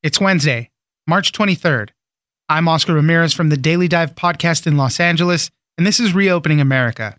It's 0.00 0.20
Wednesday, 0.20 0.70
March 1.08 1.32
23rd. 1.32 1.88
I'm 2.48 2.68
Oscar 2.68 2.94
Ramirez 2.94 3.34
from 3.34 3.48
the 3.48 3.56
Daily 3.56 3.88
Dive 3.88 4.14
podcast 4.14 4.64
in 4.64 4.76
Los 4.76 5.00
Angeles, 5.00 5.50
and 5.76 5.84
this 5.84 5.98
is 5.98 6.14
Reopening 6.14 6.60
America. 6.60 7.16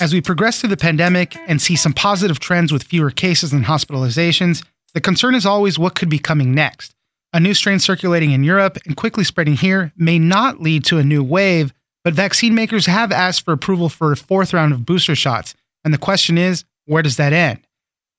As 0.00 0.12
we 0.12 0.20
progress 0.20 0.60
through 0.60 0.70
the 0.70 0.76
pandemic 0.76 1.36
and 1.48 1.60
see 1.60 1.74
some 1.74 1.92
positive 1.92 2.38
trends 2.38 2.72
with 2.72 2.84
fewer 2.84 3.10
cases 3.10 3.52
and 3.52 3.64
hospitalizations, 3.64 4.64
the 4.94 5.00
concern 5.00 5.34
is 5.34 5.44
always 5.44 5.76
what 5.76 5.96
could 5.96 6.08
be 6.08 6.20
coming 6.20 6.54
next. 6.54 6.94
A 7.32 7.40
new 7.40 7.52
strain 7.52 7.80
circulating 7.80 8.30
in 8.30 8.44
Europe 8.44 8.78
and 8.86 8.96
quickly 8.96 9.24
spreading 9.24 9.54
here 9.54 9.92
may 9.96 10.20
not 10.20 10.60
lead 10.60 10.84
to 10.84 10.98
a 10.98 11.04
new 11.04 11.24
wave, 11.24 11.74
but 12.04 12.14
vaccine 12.14 12.54
makers 12.54 12.86
have 12.86 13.10
asked 13.10 13.44
for 13.44 13.50
approval 13.50 13.88
for 13.88 14.12
a 14.12 14.16
fourth 14.16 14.54
round 14.54 14.72
of 14.72 14.86
booster 14.86 15.16
shots. 15.16 15.56
And 15.84 15.92
the 15.92 15.98
question 15.98 16.38
is, 16.38 16.64
where 16.84 17.02
does 17.02 17.16
that 17.16 17.32
end? 17.32 17.65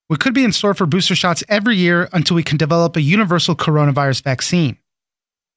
We 0.10 0.16
could 0.16 0.34
be 0.34 0.46
in 0.46 0.54
store 0.54 0.74
for 0.74 0.86
booster 0.86 1.16
shots 1.16 1.44
every 1.50 1.76
year 1.76 2.08
until 2.14 2.36
we 2.36 2.44
can 2.44 2.58
develop 2.58 2.96
a 2.96 3.02
universal 3.02 3.56
coronavirus 3.56 4.24
vaccine. 4.24 4.78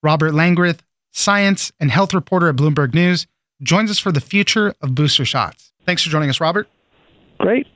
Robert 0.03 0.33
Langreth, 0.33 0.81
science 1.13 1.71
and 1.79 1.91
health 1.91 2.13
reporter 2.13 2.49
at 2.49 2.57
Bloomberg 2.57 2.93
News, 2.93 3.29
joins 3.63 3.91
us 3.91 4.01
for 4.01 4.11
the 4.11 4.21
future 4.21 4.75
of 4.81 4.95
booster 4.95 5.25
shots. 5.25 5.73
Thanks 5.87 6.03
for 6.03 6.11
joining 6.11 6.31
us, 6.31 6.41
Robert. 6.41 6.69
Great. 7.39 7.67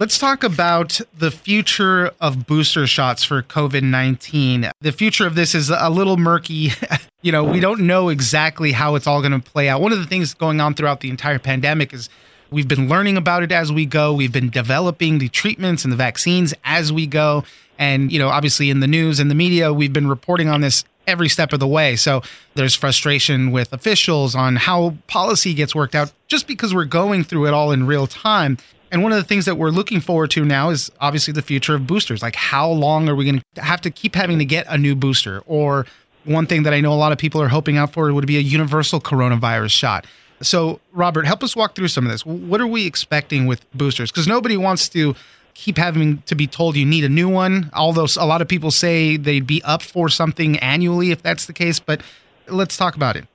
Let's 0.00 0.18
talk 0.18 0.42
about 0.42 1.00
the 1.16 1.30
future 1.30 2.10
of 2.20 2.46
booster 2.46 2.86
shots 2.86 3.22
for 3.22 3.42
COVID 3.42 3.82
19. 3.82 4.70
The 4.80 4.92
future 4.92 5.26
of 5.26 5.34
this 5.34 5.54
is 5.54 5.70
a 5.70 5.90
little 5.90 6.16
murky. 6.16 6.70
you 7.22 7.30
know, 7.30 7.44
we 7.44 7.60
don't 7.60 7.82
know 7.82 8.08
exactly 8.08 8.72
how 8.72 8.96
it's 8.96 9.06
all 9.06 9.20
going 9.20 9.38
to 9.38 9.50
play 9.50 9.68
out. 9.68 9.82
One 9.82 9.92
of 9.92 9.98
the 9.98 10.06
things 10.06 10.34
going 10.34 10.60
on 10.60 10.74
throughout 10.74 11.00
the 11.00 11.10
entire 11.10 11.38
pandemic 11.38 11.92
is 11.92 12.08
we've 12.50 12.68
been 12.68 12.88
learning 12.88 13.16
about 13.16 13.42
it 13.42 13.52
as 13.52 13.72
we 13.72 13.86
go. 13.86 14.12
We've 14.12 14.32
been 14.32 14.50
developing 14.50 15.18
the 15.18 15.28
treatments 15.28 15.84
and 15.84 15.92
the 15.92 15.96
vaccines 15.96 16.54
as 16.64 16.92
we 16.92 17.06
go. 17.06 17.44
And, 17.78 18.12
you 18.12 18.18
know, 18.18 18.28
obviously 18.28 18.70
in 18.70 18.80
the 18.80 18.86
news 18.86 19.20
and 19.20 19.30
the 19.30 19.34
media, 19.34 19.72
we've 19.72 19.92
been 19.92 20.08
reporting 20.08 20.48
on 20.48 20.60
this 20.60 20.84
every 21.06 21.28
step 21.28 21.52
of 21.52 21.60
the 21.60 21.66
way. 21.66 21.96
So 21.96 22.22
there's 22.54 22.74
frustration 22.74 23.52
with 23.52 23.72
officials 23.72 24.34
on 24.34 24.56
how 24.56 24.94
policy 25.06 25.54
gets 25.54 25.74
worked 25.74 25.94
out 25.94 26.12
just 26.28 26.46
because 26.46 26.74
we're 26.74 26.84
going 26.84 27.24
through 27.24 27.46
it 27.46 27.54
all 27.54 27.72
in 27.72 27.86
real 27.86 28.06
time. 28.06 28.58
And 28.92 29.02
one 29.02 29.12
of 29.12 29.18
the 29.18 29.24
things 29.24 29.44
that 29.44 29.56
we're 29.56 29.70
looking 29.70 30.00
forward 30.00 30.30
to 30.32 30.44
now 30.44 30.70
is 30.70 30.90
obviously 31.00 31.32
the 31.32 31.42
future 31.42 31.76
of 31.76 31.86
boosters. 31.86 32.22
Like, 32.22 32.34
how 32.34 32.68
long 32.68 33.08
are 33.08 33.14
we 33.14 33.24
going 33.24 33.42
to 33.54 33.62
have 33.62 33.80
to 33.82 33.90
keep 33.90 34.14
having 34.14 34.38
to 34.40 34.44
get 34.44 34.66
a 34.68 34.76
new 34.76 34.94
booster? 34.94 35.42
Or 35.46 35.86
one 36.24 36.46
thing 36.46 36.64
that 36.64 36.74
I 36.74 36.80
know 36.80 36.92
a 36.92 36.94
lot 36.94 37.12
of 37.12 37.18
people 37.18 37.40
are 37.40 37.48
hoping 37.48 37.78
out 37.78 37.92
for 37.92 38.12
would 38.12 38.26
be 38.26 38.36
a 38.36 38.40
universal 38.40 39.00
coronavirus 39.00 39.70
shot. 39.70 40.06
So, 40.42 40.80
Robert, 40.92 41.26
help 41.26 41.42
us 41.42 41.54
walk 41.54 41.74
through 41.74 41.88
some 41.88 42.06
of 42.06 42.12
this. 42.12 42.24
What 42.24 42.60
are 42.60 42.66
we 42.66 42.86
expecting 42.86 43.46
with 43.46 43.70
boosters? 43.72 44.10
Because 44.10 44.26
nobody 44.26 44.56
wants 44.56 44.88
to 44.90 45.14
keep 45.54 45.76
having 45.76 46.22
to 46.22 46.34
be 46.34 46.46
told 46.46 46.76
you 46.76 46.86
need 46.86 47.04
a 47.04 47.08
new 47.08 47.28
one. 47.28 47.70
Although 47.74 48.06
a 48.18 48.26
lot 48.26 48.40
of 48.40 48.48
people 48.48 48.70
say 48.70 49.16
they'd 49.16 49.46
be 49.46 49.62
up 49.62 49.82
for 49.82 50.08
something 50.08 50.58
annually 50.58 51.10
if 51.10 51.22
that's 51.22 51.46
the 51.46 51.52
case. 51.52 51.78
But 51.78 52.02
let's 52.48 52.76
talk 52.76 52.96
about 52.96 53.16
it. 53.16 53.26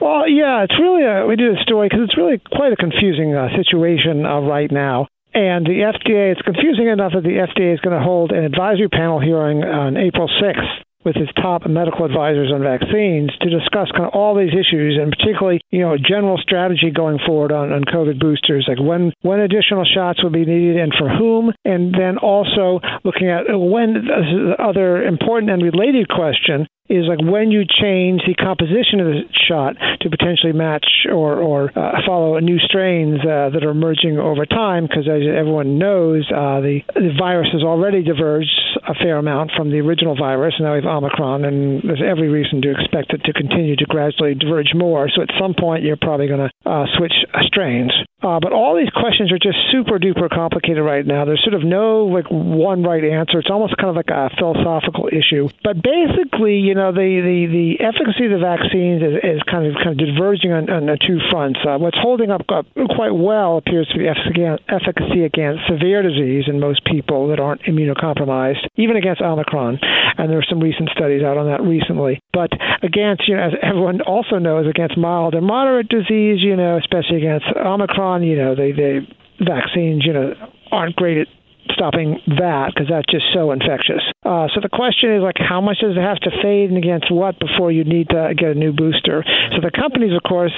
Well, 0.00 0.28
yeah, 0.28 0.64
it's 0.64 0.78
really 0.80 1.04
a, 1.04 1.26
we 1.26 1.36
did 1.36 1.56
a 1.56 1.62
story 1.62 1.88
because 1.88 2.04
it's 2.04 2.16
really 2.16 2.38
quite 2.38 2.72
a 2.72 2.76
confusing 2.76 3.34
uh, 3.34 3.48
situation 3.54 4.24
uh, 4.24 4.40
right 4.40 4.70
now. 4.70 5.06
And 5.34 5.66
the 5.66 5.82
FDA, 5.90 6.32
it's 6.32 6.42
confusing 6.42 6.88
enough 6.88 7.12
that 7.12 7.22
the 7.22 7.42
FDA 7.42 7.74
is 7.74 7.80
going 7.80 7.96
to 7.96 8.02
hold 8.02 8.30
an 8.30 8.44
advisory 8.44 8.88
panel 8.88 9.20
hearing 9.20 9.62
on 9.64 9.96
April 9.96 10.28
6th 10.28 10.83
with 11.04 11.16
his 11.16 11.28
top 11.36 11.66
medical 11.66 12.04
advisors 12.04 12.50
on 12.52 12.62
vaccines 12.62 13.30
to 13.40 13.50
discuss 13.50 13.90
kind 13.92 14.04
of 14.04 14.14
all 14.14 14.34
these 14.34 14.52
issues 14.52 14.98
and 15.00 15.12
particularly, 15.12 15.60
you 15.70 15.80
know, 15.80 15.96
general 15.96 16.38
strategy 16.38 16.90
going 16.90 17.18
forward 17.24 17.52
on, 17.52 17.72
on 17.72 17.84
COVID 17.84 18.18
boosters, 18.18 18.66
like 18.68 18.80
when 18.80 19.12
when 19.22 19.40
additional 19.40 19.84
shots 19.84 20.22
will 20.22 20.30
be 20.30 20.44
needed 20.44 20.76
and 20.76 20.92
for 20.98 21.08
whom, 21.08 21.52
and 21.64 21.94
then 21.94 22.18
also 22.18 22.80
looking 23.04 23.28
at 23.28 23.44
when 23.48 23.94
the 23.94 24.56
other 24.58 25.02
important 25.02 25.50
and 25.50 25.62
related 25.62 26.08
question 26.08 26.66
is 26.88 27.08
like 27.08 27.20
when 27.20 27.50
you 27.50 27.64
change 27.64 28.20
the 28.26 28.34
composition 28.34 29.00
of 29.00 29.06
the 29.08 29.22
shot 29.48 29.76
to 30.00 30.10
potentially 30.10 30.52
match 30.52 30.86
or 31.10 31.40
or 31.40 31.72
uh, 31.72 32.04
follow 32.06 32.38
new 32.40 32.58
strains 32.58 33.20
uh, 33.20 33.48
that 33.48 33.64
are 33.64 33.70
emerging 33.70 34.18
over 34.18 34.44
time, 34.44 34.84
because 34.84 35.08
as 35.08 35.24
everyone 35.24 35.78
knows, 35.78 36.28
uh, 36.28 36.60
the 36.60 36.80
the 36.94 37.14
virus 37.18 37.48
has 37.52 37.62
already 37.62 38.02
diverged 38.02 38.52
a 38.86 38.94
fair 38.94 39.16
amount 39.16 39.50
from 39.56 39.70
the 39.70 39.80
original 39.80 40.14
virus. 40.14 40.54
Now 40.60 40.76
we 40.76 40.82
have 40.82 40.90
Omicron, 40.90 41.44
and 41.44 41.82
there's 41.82 42.02
every 42.04 42.28
reason 42.28 42.60
to 42.62 42.70
expect 42.70 43.12
it 43.14 43.24
to 43.24 43.32
continue 43.32 43.76
to 43.76 43.84
gradually 43.86 44.34
diverge 44.34 44.74
more. 44.74 45.08
So 45.08 45.22
at 45.22 45.30
some 45.40 45.54
point, 45.58 45.84
you're 45.84 45.96
probably 45.96 46.28
going 46.28 46.48
to 46.48 46.70
uh, 46.70 46.84
switch 46.98 47.14
strains. 47.48 47.92
Uh, 48.24 48.40
but 48.40 48.56
all 48.56 48.72
these 48.74 48.88
questions 48.88 49.30
are 49.30 49.38
just 49.38 49.60
super 49.68 50.00
duper 50.00 50.32
complicated 50.32 50.82
right 50.82 51.04
now. 51.04 51.26
There's 51.26 51.44
sort 51.44 51.52
of 51.52 51.62
no 51.62 52.08
like 52.08 52.24
one 52.32 52.82
right 52.82 53.04
answer. 53.04 53.38
It's 53.38 53.52
almost 53.52 53.76
kind 53.76 53.92
of 53.92 53.96
like 53.96 54.08
a 54.08 54.32
philosophical 54.40 55.12
issue. 55.12 55.52
But 55.62 55.84
basically, 55.84 56.64
you 56.64 56.72
know, 56.72 56.88
the 56.88 57.20
the, 57.20 57.38
the 57.52 57.84
efficacy 57.84 58.24
of 58.24 58.32
the 58.32 58.40
vaccines 58.40 59.04
is, 59.04 59.20
is 59.20 59.40
kind 59.44 59.68
of 59.68 59.76
kind 59.76 59.92
of 59.92 60.00
diverging 60.00 60.56
on, 60.56 60.72
on 60.72 60.88
the 60.88 60.96
two 60.96 61.20
fronts. 61.28 61.60
Uh, 61.60 61.76
what's 61.76 62.00
holding 62.00 62.32
up, 62.32 62.48
quite 62.48 63.12
well 63.12 63.60
appears 63.60 63.84
to 63.92 63.98
be 64.00 64.08
efficacy 64.08 65.24
against 65.28 65.68
severe 65.68 66.00
disease 66.00 66.48
in 66.48 66.56
most 66.58 66.80
people 66.88 67.28
that 67.28 67.40
aren't 67.40 67.60
immunocompromised, 67.68 68.64
even 68.76 68.96
against 68.96 69.20
Omicron. 69.20 69.78
And 70.16 70.30
there 70.30 70.38
are 70.38 70.48
some 70.48 70.60
recent 70.60 70.88
studies 70.96 71.22
out 71.22 71.36
on 71.36 71.52
that 71.52 71.60
recently. 71.60 72.22
But 72.32 72.52
against, 72.82 73.28
you 73.28 73.36
know, 73.36 73.42
as 73.42 73.52
everyone 73.60 74.00
also 74.00 74.38
knows, 74.38 74.66
against 74.66 74.96
mild 74.96 75.34
and 75.34 75.44
moderate 75.44 75.88
disease, 75.88 76.38
you 76.40 76.56
know, 76.56 76.78
especially 76.78 77.18
against 77.18 77.46
Omicron 77.56 78.13
on, 78.14 78.22
you 78.22 78.36
know, 78.36 78.54
the 78.54 78.72
the 78.72 79.44
vaccines, 79.44 80.04
you 80.06 80.12
know, 80.12 80.34
aren't 80.70 80.96
great 80.96 81.18
at 81.18 81.28
stopping 81.70 82.20
that 82.38 82.72
because 82.72 82.88
that's 82.88 83.06
just 83.10 83.24
so 83.32 83.50
infectious. 83.50 84.02
Uh, 84.22 84.46
so 84.54 84.60
the 84.60 84.68
question 84.68 85.14
is 85.14 85.22
like, 85.22 85.36
how 85.38 85.60
much 85.60 85.78
does 85.80 85.96
it 85.96 86.00
have 86.00 86.20
to 86.20 86.30
fade 86.42 86.70
and 86.70 86.78
against 86.78 87.10
what 87.10 87.38
before 87.38 87.72
you 87.72 87.84
need 87.84 88.08
to 88.10 88.34
get 88.36 88.50
a 88.50 88.54
new 88.54 88.72
booster? 88.72 89.24
So 89.52 89.60
the 89.60 89.70
companies, 89.70 90.14
of 90.14 90.22
course, 90.22 90.52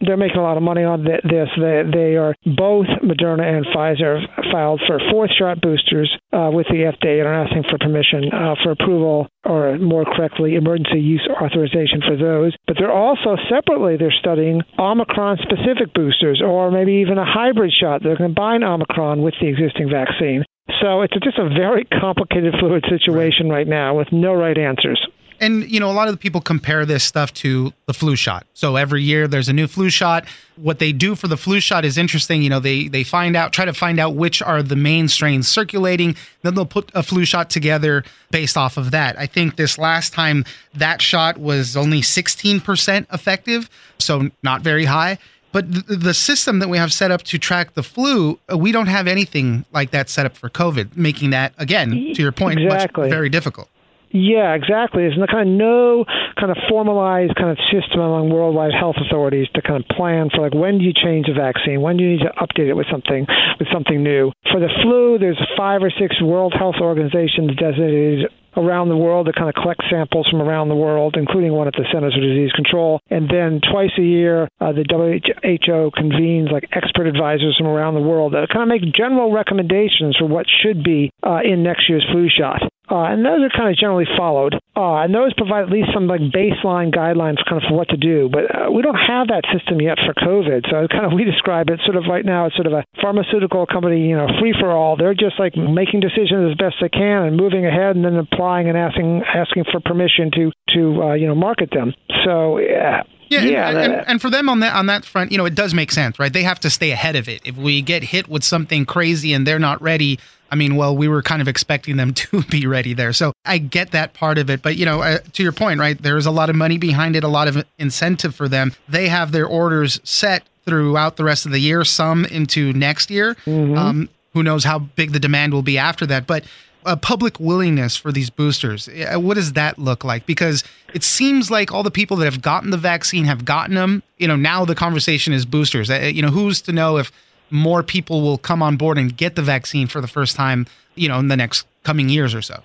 they're 0.00 0.16
making 0.16 0.38
a 0.38 0.42
lot 0.42 0.56
of 0.56 0.62
money 0.62 0.84
on 0.84 1.04
this. 1.04 1.48
They, 1.56 1.82
they 1.92 2.16
are 2.16 2.34
both 2.44 2.86
Moderna 3.02 3.42
and 3.42 3.66
Pfizer 3.66 4.20
filed 4.52 4.80
for 4.86 5.00
fourth 5.10 5.30
shot 5.38 5.60
boosters 5.60 6.10
uh, 6.32 6.50
with 6.52 6.66
the 6.68 6.90
FDA 6.90 7.18
and 7.18 7.28
are 7.28 7.44
asking 7.44 7.64
for 7.70 7.78
permission 7.78 8.30
uh, 8.32 8.54
for 8.62 8.72
approval, 8.72 9.28
or 9.44 9.78
more 9.78 10.04
correctly, 10.04 10.54
emergency 10.54 11.00
use 11.00 11.26
authorization 11.40 12.00
for 12.06 12.16
those. 12.16 12.54
But 12.66 12.76
they're 12.78 12.92
also 12.92 13.36
separately 13.50 13.96
they're 13.96 14.14
studying 14.18 14.62
Omicron 14.78 15.38
specific 15.42 15.92
boosters, 15.94 16.42
or 16.44 16.70
maybe 16.70 16.94
even 17.04 17.18
a 17.18 17.26
hybrid 17.26 17.72
shot. 17.72 18.02
To 18.02 18.16
combine 18.16 18.62
Omicron 18.62 19.22
with 19.22 19.34
the 19.40 19.48
existing 19.48 19.90
vaccine. 19.90 20.44
So 20.80 21.02
it's 21.02 21.14
just 21.24 21.38
a 21.38 21.48
very 21.48 21.84
complicated, 21.84 22.54
fluid 22.60 22.84
situation 22.88 23.48
right 23.48 23.66
now 23.66 23.96
with 23.96 24.08
no 24.12 24.34
right 24.34 24.56
answers. 24.56 25.00
And, 25.40 25.70
you 25.70 25.78
know, 25.78 25.90
a 25.90 25.92
lot 25.92 26.08
of 26.08 26.14
the 26.14 26.18
people 26.18 26.40
compare 26.40 26.84
this 26.84 27.04
stuff 27.04 27.32
to 27.34 27.72
the 27.86 27.94
flu 27.94 28.16
shot. 28.16 28.46
So 28.54 28.76
every 28.76 29.02
year 29.02 29.28
there's 29.28 29.48
a 29.48 29.52
new 29.52 29.66
flu 29.66 29.88
shot. 29.90 30.26
What 30.56 30.78
they 30.78 30.92
do 30.92 31.14
for 31.14 31.28
the 31.28 31.36
flu 31.36 31.60
shot 31.60 31.84
is 31.84 31.96
interesting. 31.96 32.42
You 32.42 32.50
know, 32.50 32.60
they, 32.60 32.88
they 32.88 33.04
find 33.04 33.36
out, 33.36 33.52
try 33.52 33.64
to 33.64 33.72
find 33.72 34.00
out 34.00 34.14
which 34.14 34.42
are 34.42 34.62
the 34.62 34.76
main 34.76 35.08
strains 35.08 35.46
circulating. 35.46 36.16
Then 36.42 36.54
they'll 36.54 36.66
put 36.66 36.90
a 36.94 37.02
flu 37.02 37.24
shot 37.24 37.50
together 37.50 38.04
based 38.30 38.56
off 38.56 38.76
of 38.76 38.90
that. 38.90 39.18
I 39.18 39.26
think 39.26 39.56
this 39.56 39.78
last 39.78 40.12
time 40.12 40.44
that 40.74 41.00
shot 41.00 41.38
was 41.38 41.76
only 41.76 42.00
16% 42.00 43.06
effective. 43.12 43.70
So 43.98 44.30
not 44.42 44.62
very 44.62 44.86
high. 44.86 45.18
But 45.50 45.88
the 45.88 46.12
system 46.12 46.58
that 46.58 46.68
we 46.68 46.76
have 46.76 46.92
set 46.92 47.10
up 47.10 47.22
to 47.22 47.38
track 47.38 47.74
the 47.74 47.82
flu, 47.82 48.38
uh, 48.52 48.58
we 48.58 48.70
don't 48.70 48.86
have 48.86 49.06
anything 49.06 49.64
like 49.72 49.92
that 49.92 50.10
set 50.10 50.26
up 50.26 50.36
for 50.36 50.50
COVID, 50.50 50.96
making 50.96 51.30
that, 51.30 51.54
again, 51.58 51.90
to 51.90 52.22
your 52.22 52.32
point, 52.32 52.60
exactly. 52.60 53.04
much, 53.04 53.10
very 53.10 53.30
difficult. 53.30 53.68
Yeah, 54.10 54.54
exactly. 54.54 55.02
There's 55.04 55.18
no, 55.18 55.26
kind 55.26 55.48
of 55.48 55.54
no 55.54 56.04
kind 56.38 56.50
of 56.50 56.56
formalized 56.68 57.34
kind 57.36 57.50
of 57.50 57.58
system 57.68 58.00
among 58.00 58.30
worldwide 58.30 58.72
health 58.72 58.96
authorities 58.96 59.48
to 59.54 59.62
kind 59.62 59.84
of 59.84 59.88
plan 59.96 60.30
for 60.32 60.40
like 60.40 60.54
when 60.54 60.78
do 60.78 60.84
you 60.84 60.92
change 60.94 61.28
a 61.28 61.34
vaccine, 61.34 61.80
when 61.80 61.96
do 61.96 62.04
you 62.04 62.16
need 62.16 62.24
to 62.24 62.32
update 62.40 62.68
it 62.68 62.74
with 62.74 62.86
something 62.90 63.26
with 63.58 63.68
something 63.72 64.02
new. 64.02 64.32
For 64.50 64.60
the 64.60 64.72
flu, 64.82 65.18
there's 65.18 65.40
five 65.56 65.82
or 65.82 65.90
six 65.90 66.20
World 66.22 66.54
Health 66.56 66.76
Organizations 66.80 67.54
designated 67.56 68.30
around 68.56 68.88
the 68.88 68.96
world 68.96 69.26
to 69.26 69.32
kind 69.32 69.48
of 69.48 69.54
collect 69.54 69.82
samples 69.90 70.26
from 70.28 70.42
around 70.42 70.68
the 70.68 70.74
world, 70.74 71.16
including 71.16 71.52
one 71.52 71.68
at 71.68 71.74
the 71.74 71.86
Centers 71.92 72.14
for 72.14 72.20
Disease 72.20 72.50
Control. 72.52 73.00
And 73.08 73.28
then 73.28 73.60
twice 73.60 73.92
a 73.98 74.02
year, 74.02 74.48
uh, 74.60 74.72
the 74.72 74.84
WHO 74.88 75.90
convenes 75.94 76.48
like 76.50 76.64
expert 76.72 77.06
advisors 77.06 77.56
from 77.56 77.68
around 77.68 77.94
the 77.94 78.02
world 78.02 78.32
that 78.32 78.48
kind 78.48 78.62
of 78.62 78.68
make 78.68 78.82
general 78.94 79.32
recommendations 79.32 80.16
for 80.16 80.26
what 80.26 80.46
should 80.62 80.82
be 80.82 81.10
uh, 81.22 81.40
in 81.44 81.62
next 81.62 81.88
year's 81.88 82.06
flu 82.10 82.28
shot. 82.28 82.62
Uh, 82.90 83.12
and 83.12 83.24
those 83.24 83.44
are 83.44 83.52
kind 83.52 83.68
of 83.70 83.76
generally 83.76 84.08
followed. 84.16 84.54
Uh, 84.76 85.02
and 85.02 85.14
those 85.14 85.34
provide 85.34 85.64
at 85.64 85.70
least 85.70 85.90
some 85.92 86.06
like 86.06 86.20
baseline 86.32 86.94
guidelines 86.94 87.42
kind 87.44 87.60
of 87.60 87.68
for 87.68 87.76
what 87.76 87.88
to 87.90 87.96
do. 87.96 88.30
But 88.32 88.46
uh, 88.48 88.70
we 88.70 88.80
don't 88.82 88.96
have 88.96 89.28
that 89.28 89.44
system 89.52 89.80
yet 89.80 89.98
for 89.98 90.14
COVID. 90.14 90.70
So 90.70 90.86
kind 90.88 91.04
of 91.04 91.12
we 91.18 91.24
describe 91.24 91.68
it 91.68 91.80
sort 91.84 91.96
of 91.96 92.04
right 92.08 92.24
now. 92.24 92.46
It's 92.46 92.56
sort 92.56 92.66
of 92.66 92.72
a 92.72 92.84
pharmaceutical 93.02 93.66
company, 93.66 94.08
you 94.08 94.16
know, 94.16 94.28
free 94.40 94.54
for 94.58 94.70
all. 94.70 94.96
They're 94.96 95.14
just 95.14 95.38
like 95.38 95.56
making 95.56 96.00
decisions 96.00 96.52
as 96.52 96.56
best 96.56 96.76
they 96.80 96.88
can 96.88 97.28
and 97.28 97.36
moving 97.36 97.66
ahead, 97.66 97.96
and 97.96 98.04
then 98.04 98.16
applying 98.16 98.68
and 98.68 98.78
asking 98.78 99.22
asking 99.26 99.64
for 99.70 99.80
permission 99.80 100.30
to 100.32 100.52
to 100.74 101.02
uh, 101.02 101.14
you 101.14 101.26
know 101.26 101.34
market 101.34 101.70
them. 101.70 101.92
So. 102.24 102.58
Yeah, 102.58 103.02
yeah, 103.28 103.68
and, 103.68 103.78
and, 103.78 104.08
and, 104.08 104.22
for 104.22 104.30
them 104.30 104.48
on 104.48 104.60
that 104.60 104.74
on 104.74 104.86
that 104.86 105.04
front, 105.04 105.32
you 105.32 105.38
know, 105.38 105.44
it 105.44 105.54
does 105.54 105.74
make 105.74 105.92
sense, 105.92 106.18
right? 106.18 106.32
They 106.32 106.42
have 106.42 106.60
to 106.60 106.70
stay 106.70 106.90
ahead 106.90 107.16
of 107.16 107.28
it. 107.28 107.42
If 107.44 107.56
we 107.56 107.82
get 107.82 108.02
hit 108.02 108.28
with 108.28 108.44
something 108.44 108.86
crazy 108.86 109.32
and 109.32 109.46
they're 109.46 109.58
not 109.58 109.80
ready, 109.82 110.18
I 110.50 110.56
mean, 110.56 110.76
well, 110.76 110.96
we 110.96 111.08
were 111.08 111.22
kind 111.22 111.42
of 111.42 111.48
expecting 111.48 111.96
them 111.96 112.14
to 112.14 112.42
be 112.44 112.66
ready 112.66 112.94
there. 112.94 113.12
So 113.12 113.32
I 113.44 113.58
get 113.58 113.92
that 113.92 114.14
part 114.14 114.38
of 114.38 114.50
it. 114.50 114.62
But, 114.62 114.76
you 114.76 114.84
know, 114.84 115.02
uh, 115.02 115.18
to 115.34 115.42
your 115.42 115.52
point, 115.52 115.80
right, 115.80 116.00
there's 116.00 116.26
a 116.26 116.30
lot 116.30 116.50
of 116.50 116.56
money 116.56 116.78
behind 116.78 117.16
it, 117.16 117.24
a 117.24 117.28
lot 117.28 117.48
of 117.48 117.64
incentive 117.78 118.34
for 118.34 118.48
them. 118.48 118.72
They 118.88 119.08
have 119.08 119.32
their 119.32 119.46
orders 119.46 120.00
set 120.04 120.44
throughout 120.64 121.16
the 121.16 121.24
rest 121.24 121.46
of 121.46 121.52
the 121.52 121.58
year, 121.58 121.84
some 121.84 122.24
into 122.26 122.72
next 122.72 123.10
year. 123.10 123.34
Mm-hmm. 123.46 123.76
Um, 123.76 124.08
who 124.34 124.42
knows 124.42 124.64
how 124.64 124.78
big 124.78 125.12
the 125.12 125.18
demand 125.18 125.52
will 125.52 125.62
be 125.62 125.78
after 125.78 126.06
that. 126.06 126.26
But 126.26 126.44
a 126.88 126.96
public 126.96 127.38
willingness 127.38 127.96
for 127.96 128.10
these 128.10 128.30
boosters, 128.30 128.88
uh, 128.88 129.18
what 129.18 129.34
does 129.34 129.52
that 129.52 129.78
look 129.78 130.04
like? 130.04 130.26
Because 130.26 130.64
it 130.94 131.04
seems 131.04 131.50
like 131.50 131.72
all 131.72 131.82
the 131.82 131.90
people 131.90 132.16
that 132.16 132.24
have 132.24 132.42
gotten 132.42 132.70
the 132.70 132.78
vaccine 132.78 133.24
have 133.24 133.44
gotten 133.44 133.74
them. 133.74 134.02
You 134.16 134.26
know, 134.26 134.36
now 134.36 134.64
the 134.64 134.74
conversation 134.74 135.32
is 135.32 135.44
boosters. 135.44 135.90
Uh, 135.90 136.10
you 136.12 136.22
know, 136.22 136.30
who's 136.30 136.62
to 136.62 136.72
know 136.72 136.96
if 136.96 137.12
more 137.50 137.82
people 137.82 138.22
will 138.22 138.38
come 138.38 138.62
on 138.62 138.76
board 138.76 138.98
and 138.98 139.16
get 139.16 139.36
the 139.36 139.42
vaccine 139.42 139.86
for 139.86 140.00
the 140.00 140.08
first 140.08 140.34
time, 140.34 140.66
you 140.94 141.08
know, 141.08 141.18
in 141.18 141.28
the 141.28 141.36
next 141.36 141.66
coming 141.84 142.08
years 142.08 142.34
or 142.34 142.42
so? 142.42 142.62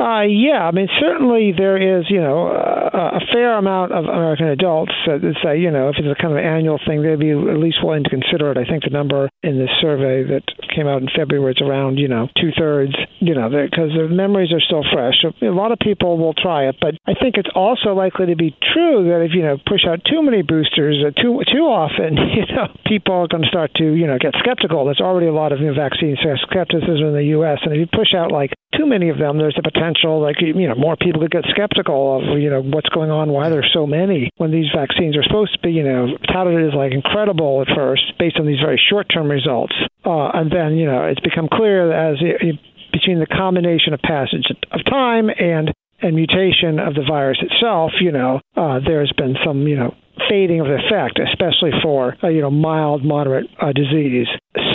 Uh, 0.00 0.24
yeah, 0.24 0.64
I 0.64 0.72
mean, 0.72 0.88
certainly 0.98 1.52
there 1.52 1.76
is, 1.76 2.06
you 2.08 2.20
know, 2.20 2.48
a, 2.48 3.20
a 3.20 3.20
fair 3.30 3.58
amount 3.58 3.92
of 3.92 4.04
American 4.04 4.48
adults 4.48 4.92
that 5.04 5.20
say, 5.44 5.60
you 5.60 5.70
know, 5.70 5.90
if 5.90 5.96
it's 6.00 6.08
a 6.08 6.20
kind 6.20 6.32
of 6.32 6.40
annual 6.40 6.80
thing, 6.80 7.02
they'd 7.04 7.20
be 7.20 7.30
at 7.30 7.60
least 7.60 7.84
willing 7.84 8.02
to 8.04 8.10
consider 8.10 8.50
it. 8.50 8.56
I 8.56 8.64
think 8.64 8.84
the 8.84 8.90
number 8.90 9.28
in 9.44 9.60
this 9.60 9.68
survey 9.84 10.24
that 10.32 10.48
came 10.74 10.88
out 10.88 11.02
in 11.02 11.12
February 11.12 11.52
is 11.52 11.60
around, 11.60 12.00
you 12.00 12.08
know, 12.08 12.26
two 12.40 12.56
thirds, 12.56 12.96
you 13.20 13.36
know, 13.36 13.52
because 13.52 13.92
the 13.92 14.08
memories 14.08 14.50
are 14.50 14.64
still 14.64 14.82
fresh. 14.92 15.20
So 15.20 15.36
a 15.44 15.52
lot 15.52 15.72
of 15.72 15.78
people 15.78 16.16
will 16.16 16.34
try 16.34 16.72
it, 16.72 16.76
but 16.80 16.96
I 17.06 17.12
think 17.12 17.36
it's 17.36 17.52
also 17.54 17.92
likely 17.92 18.32
to 18.32 18.36
be 18.36 18.56
true 18.72 19.04
that 19.12 19.20
if 19.20 19.36
you 19.36 19.42
know 19.42 19.60
push 19.68 19.84
out 19.86 20.00
too 20.08 20.22
many 20.22 20.40
boosters 20.40 21.04
uh, 21.04 21.12
too 21.20 21.44
too 21.52 21.68
often, 21.68 22.16
you 22.32 22.48
know, 22.48 22.72
people 22.88 23.14
are 23.14 23.28
going 23.28 23.44
to 23.44 23.48
start 23.52 23.70
to 23.76 23.92
you 23.92 24.06
know 24.06 24.16
get 24.16 24.32
skeptical. 24.40 24.86
There's 24.86 25.04
already 25.04 25.28
a 25.28 25.36
lot 25.36 25.52
of 25.52 25.60
you 25.60 25.74
vaccine 25.74 26.16
skepticism 26.16 27.12
in 27.12 27.14
the 27.14 27.36
U.S., 27.36 27.60
and 27.62 27.76
if 27.76 27.78
you 27.78 27.86
push 27.92 28.16
out 28.16 28.32
like 28.32 28.50
too 28.76 28.86
many 28.86 29.08
of 29.10 29.18
them, 29.18 29.38
there's 29.38 29.58
a 29.58 29.62
potential 29.62 30.20
like 30.20 30.36
you 30.40 30.68
know 30.68 30.74
more 30.74 30.96
people 30.96 31.20
could 31.20 31.30
get 31.30 31.44
skeptical 31.50 32.16
of 32.16 32.38
you 32.38 32.50
know 32.50 32.62
what's 32.62 32.88
going 32.88 33.10
on, 33.10 33.30
why 33.30 33.48
there's 33.48 33.70
so 33.72 33.86
many 33.86 34.30
when 34.36 34.50
these 34.50 34.70
vaccines 34.74 35.16
are 35.16 35.22
supposed 35.22 35.52
to 35.54 35.60
be 35.60 35.72
you 35.72 35.84
know 35.84 36.16
touted 36.32 36.66
as 36.66 36.74
like 36.74 36.92
incredible 36.92 37.62
at 37.62 37.68
first 37.74 38.02
based 38.18 38.38
on 38.38 38.46
these 38.46 38.60
very 38.60 38.80
short-term 38.90 39.30
results, 39.30 39.74
uh, 40.04 40.28
and 40.34 40.50
then 40.50 40.76
you 40.76 40.86
know 40.86 41.04
it's 41.04 41.20
become 41.20 41.48
clear 41.52 41.88
that 41.88 42.12
as 42.12 42.16
it, 42.20 42.58
between 42.92 43.18
the 43.20 43.26
combination 43.26 43.94
of 43.94 44.00
passage 44.00 44.46
of 44.70 44.84
time 44.84 45.28
and 45.28 45.72
and 46.02 46.16
mutation 46.16 46.78
of 46.80 46.94
the 46.94 47.04
virus 47.08 47.38
itself, 47.40 47.92
you 48.00 48.10
know, 48.10 48.40
uh, 48.56 48.80
there's 48.84 49.12
been 49.16 49.36
some, 49.46 49.68
you 49.68 49.76
know, 49.76 49.94
fading 50.28 50.60
of 50.60 50.66
the 50.66 50.74
effect, 50.74 51.18
especially 51.18 51.70
for 51.82 52.16
uh, 52.22 52.28
you 52.28 52.40
know 52.40 52.50
mild, 52.50 53.04
moderate 53.04 53.46
uh, 53.60 53.72
disease. 53.72 54.26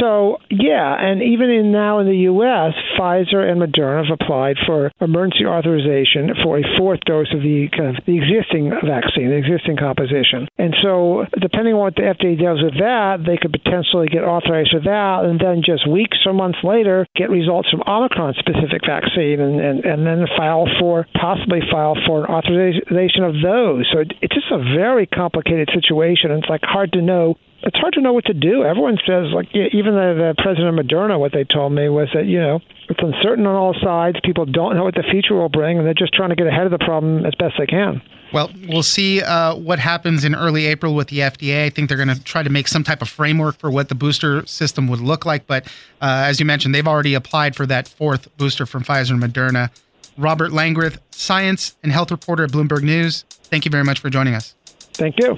So 0.01 0.37
yeah, 0.49 0.95
and 0.97 1.21
even 1.21 1.49
in 1.49 1.71
now 1.71 1.99
in 1.99 2.07
the 2.07 2.25
U.S., 2.33 2.73
Pfizer 2.97 3.45
and 3.45 3.61
Moderna 3.61 4.05
have 4.05 4.17
applied 4.19 4.57
for 4.65 4.91
emergency 4.99 5.45
authorization 5.45 6.33
for 6.43 6.57
a 6.57 6.63
fourth 6.77 7.01
dose 7.05 7.29
of 7.33 7.41
the 7.41 7.69
kind 7.69 7.95
of 7.95 8.03
the 8.05 8.17
existing 8.17 8.73
vaccine, 8.73 9.29
the 9.29 9.37
existing 9.37 9.77
composition. 9.77 10.49
And 10.57 10.73
so, 10.81 11.25
depending 11.39 11.73
on 11.75 11.79
what 11.79 11.95
the 11.95 12.09
FDA 12.09 12.41
does 12.41 12.57
with 12.61 12.73
that, 12.81 13.21
they 13.25 13.37
could 13.37 13.53
potentially 13.53 14.07
get 14.07 14.25
authorized 14.25 14.73
for 14.73 14.81
that, 14.81 15.29
and 15.29 15.39
then 15.39 15.61
just 15.61 15.85
weeks 15.85 16.17
or 16.25 16.33
months 16.33 16.59
later 16.63 17.05
get 17.15 17.29
results 17.29 17.69
from 17.69 17.83
Omicron-specific 17.85 18.81
vaccine, 18.81 19.39
and, 19.39 19.61
and 19.61 19.85
and 19.85 20.05
then 20.05 20.25
file 20.35 20.65
for 20.79 21.05
possibly 21.13 21.61
file 21.69 21.95
for 22.05 22.25
an 22.25 22.31
authorization 22.33 23.23
of 23.23 23.37
those. 23.45 23.85
So 23.93 24.01
it's 24.01 24.33
just 24.33 24.49
a 24.49 24.57
very 24.73 25.05
complicated 25.05 25.69
situation. 25.69 26.31
and 26.31 26.41
It's 26.41 26.49
like 26.49 26.65
hard 26.65 26.93
to 26.93 27.01
know 27.01 27.37
it's 27.67 27.77
hard 27.77 27.93
to 27.93 28.01
know 28.01 28.13
what 28.13 28.25
to 28.25 28.33
do. 28.33 28.63
Everyone 28.63 28.97
says, 29.05 29.25
like, 29.33 29.53
even 29.53 29.93
the, 29.93 30.33
the 30.33 30.41
president 30.41 30.79
of 30.79 30.85
Moderna, 30.85 31.19
what 31.19 31.33
they 31.33 31.43
told 31.43 31.73
me 31.73 31.89
was 31.89 32.07
that, 32.13 32.25
you 32.25 32.39
know, 32.39 32.61
it's 32.89 32.99
uncertain 33.01 33.45
on 33.45 33.55
all 33.55 33.75
sides. 33.83 34.17
People 34.23 34.45
don't 34.45 34.77
know 34.77 34.85
what 34.85 34.95
the 34.95 35.03
future 35.03 35.35
will 35.35 35.49
bring, 35.49 35.77
and 35.77 35.85
they're 35.85 35.93
just 35.93 36.13
trying 36.13 36.29
to 36.29 36.35
get 36.35 36.47
ahead 36.47 36.65
of 36.65 36.71
the 36.71 36.79
problem 36.79 37.25
as 37.25 37.35
best 37.35 37.55
they 37.59 37.65
can. 37.65 38.01
Well, 38.31 38.49
we'll 38.69 38.83
see 38.83 39.21
uh, 39.21 39.55
what 39.55 39.79
happens 39.79 40.23
in 40.23 40.33
early 40.33 40.65
April 40.65 40.95
with 40.95 41.09
the 41.09 41.19
FDA. 41.19 41.65
I 41.65 41.69
think 41.69 41.89
they're 41.89 41.97
going 41.97 42.15
to 42.15 42.23
try 42.23 42.41
to 42.41 42.49
make 42.49 42.69
some 42.69 42.85
type 42.85 43.01
of 43.01 43.09
framework 43.09 43.57
for 43.57 43.69
what 43.69 43.89
the 43.89 43.95
booster 43.95 44.45
system 44.45 44.87
would 44.87 45.01
look 45.01 45.25
like. 45.25 45.45
But 45.45 45.65
uh, 46.01 46.23
as 46.25 46.39
you 46.39 46.45
mentioned, 46.45 46.73
they've 46.73 46.87
already 46.87 47.15
applied 47.15 47.55
for 47.55 47.65
that 47.65 47.89
fourth 47.89 48.35
booster 48.37 48.65
from 48.65 48.83
Pfizer 48.83 49.11
and 49.11 49.21
Moderna. 49.21 49.71
Robert 50.17 50.51
Langreth, 50.51 50.99
science 51.11 51.75
and 51.83 51.91
health 51.91 52.11
reporter 52.11 52.45
at 52.45 52.51
Bloomberg 52.51 52.83
News. 52.83 53.23
Thank 53.29 53.65
you 53.65 53.71
very 53.71 53.83
much 53.83 53.99
for 53.99 54.09
joining 54.09 54.35
us. 54.35 54.55
Thank 54.93 55.15
you. 55.19 55.35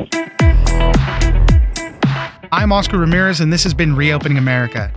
I'm 2.51 2.71
Oscar 2.71 2.97
Ramirez, 2.97 3.41
and 3.41 3.53
this 3.53 3.63
has 3.63 3.75
been 3.75 3.95
Reopening 3.95 4.39
America. 4.39 4.91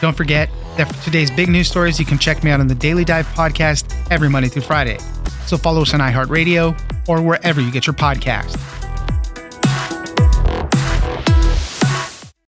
Don't 0.00 0.16
forget 0.16 0.50
that 0.76 0.92
for 0.92 1.04
today's 1.04 1.30
big 1.30 1.48
news 1.48 1.68
stories, 1.68 2.00
you 2.00 2.04
can 2.04 2.18
check 2.18 2.42
me 2.42 2.50
out 2.50 2.58
on 2.58 2.66
the 2.66 2.74
Daily 2.74 3.04
Dive 3.04 3.24
podcast 3.28 3.94
every 4.10 4.28
Monday 4.28 4.48
through 4.48 4.62
Friday. 4.62 4.98
So 5.46 5.56
follow 5.56 5.82
us 5.82 5.94
on 5.94 6.00
iHeartRadio 6.00 7.08
or 7.08 7.22
wherever 7.22 7.60
you 7.60 7.70
get 7.70 7.86
your 7.86 7.94
podcast. 7.94 8.58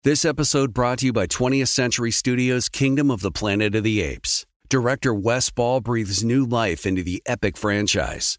This 0.03 0.27
episode 0.27 0.75
brought 0.75 0.99
to 0.99 1.07
you 1.07 1.15
by 1.15 1.27
20th 1.27 1.69
Century 1.69 2.11
Studios' 2.11 2.69
Kingdom 2.69 3.11
of 3.11 3.23
the 3.23 3.31
Planet 3.31 3.75
of 3.75 3.83
the 3.83 4.03
Apes. 4.03 4.45
Director 4.69 5.15
Wes 5.15 5.49
Ball 5.49 5.81
breathes 5.81 6.23
new 6.23 6.45
life 6.45 6.85
into 6.85 7.03
the 7.03 7.23
epic 7.25 7.57
franchise. 7.57 8.39